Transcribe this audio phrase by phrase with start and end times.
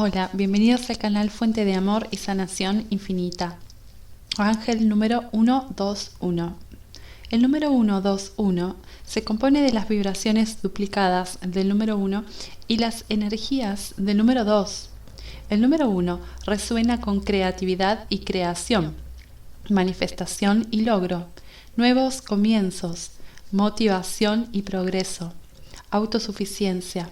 [0.00, 3.58] Hola, bienvenidos al canal Fuente de Amor y Sanación Infinita.
[4.36, 6.54] Ángel número 121.
[7.30, 12.24] El número 121 se compone de las vibraciones duplicadas del número 1
[12.68, 14.88] y las energías del número 2.
[15.50, 18.94] El número 1 resuena con creatividad y creación,
[19.68, 21.26] manifestación y logro,
[21.74, 23.10] nuevos comienzos,
[23.50, 25.32] motivación y progreso,
[25.90, 27.10] autosuficiencia,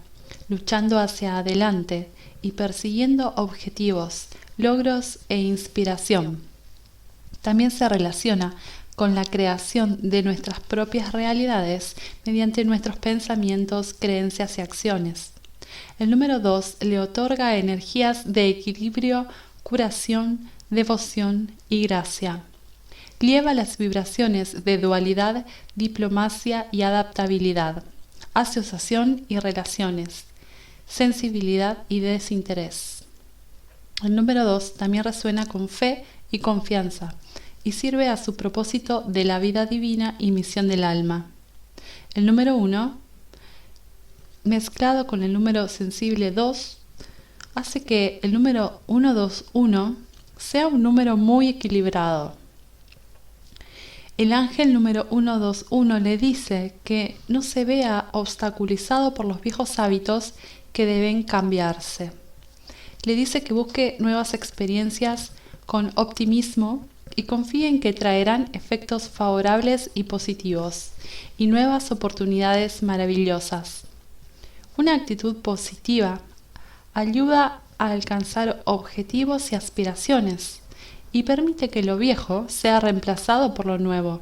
[0.48, 2.08] luchando hacia adelante,
[2.42, 6.40] y persiguiendo objetivos, logros e inspiración.
[7.42, 8.54] También se relaciona
[8.94, 15.32] con la creación de nuestras propias realidades mediante nuestros pensamientos, creencias y acciones.
[15.98, 19.26] El número 2 le otorga energías de equilibrio,
[19.62, 22.42] curación, devoción y gracia.
[23.20, 27.82] Lleva las vibraciones de dualidad, diplomacia y adaptabilidad,
[28.34, 30.24] asociación y relaciones,
[30.86, 33.04] sensibilidad y desinterés.
[34.02, 37.14] El número 2 también resuena con fe y confianza
[37.64, 41.30] y sirve a su propósito de la vida divina y misión del alma.
[42.14, 42.96] El número 1,
[44.44, 46.78] mezclado con el número sensible 2,
[47.54, 49.96] hace que el número 121
[50.36, 52.36] sea un número muy equilibrado.
[54.18, 60.34] El ángel número 121 le dice que no se vea obstaculizado por los viejos hábitos
[60.76, 62.12] que deben cambiarse.
[63.04, 65.32] Le dice que busque nuevas experiencias
[65.64, 70.90] con optimismo y confíe en que traerán efectos favorables y positivos
[71.38, 73.84] y nuevas oportunidades maravillosas.
[74.76, 76.20] Una actitud positiva
[76.92, 80.60] ayuda a alcanzar objetivos y aspiraciones
[81.10, 84.20] y permite que lo viejo sea reemplazado por lo nuevo.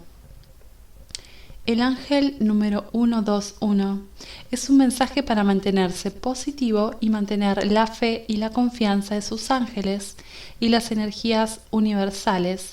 [1.67, 4.03] El ángel número 121
[4.51, 9.51] es un mensaje para mantenerse positivo y mantener la fe y la confianza de sus
[9.51, 10.17] ángeles
[10.61, 12.73] y las energías universales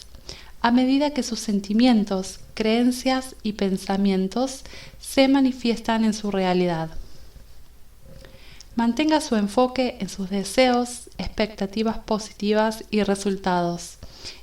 [0.61, 4.64] a medida que sus sentimientos, creencias y pensamientos
[4.99, 6.89] se manifiestan en su realidad.
[8.76, 13.98] Mantenga su enfoque en sus deseos, expectativas positivas y resultados,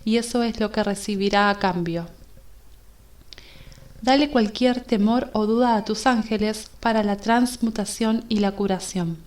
[0.04, 2.17] y eso es lo que recibirá a cambio.
[4.00, 9.18] Dale cualquier temor o duda a tus ángeles para la transmutación y la curación.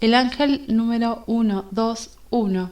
[0.00, 2.70] El ángel número 121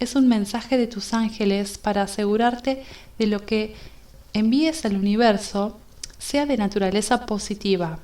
[0.00, 2.82] es un mensaje de tus ángeles para asegurarte
[3.18, 3.76] de lo que
[4.32, 5.78] envíes al universo
[6.18, 8.00] sea de naturaleza positiva.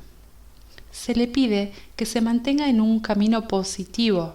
[0.92, 4.34] Se le pide que se mantenga en un camino positivo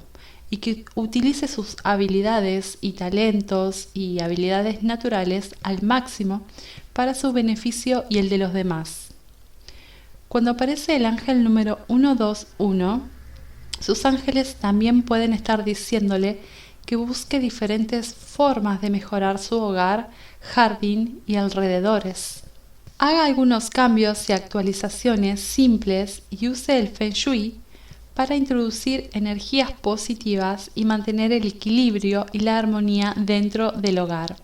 [0.50, 6.42] y que utilice sus habilidades y talentos y habilidades naturales al máximo
[7.01, 9.07] para su beneficio y el de los demás.
[10.28, 13.01] Cuando aparece el ángel número 121,
[13.79, 16.41] sus ángeles también pueden estar diciéndole
[16.85, 22.44] que busque diferentes formas de mejorar su hogar, jardín y alrededores.
[23.00, 27.56] Haga algunos cambios y actualizaciones simples y use el Feng Shui
[28.13, 34.35] para introducir energías positivas y mantener el equilibrio y la armonía dentro del hogar.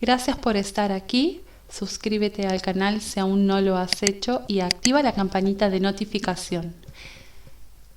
[0.00, 5.02] Gracias por estar aquí suscríbete al canal si aún no lo has hecho y activa
[5.02, 6.74] la campanita de notificación.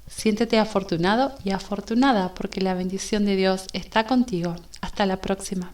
[0.07, 4.55] Siéntete afortunado y afortunada porque la bendición de Dios está contigo.
[4.81, 5.71] Hasta la próxima.